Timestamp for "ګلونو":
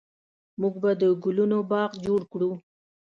1.23-1.57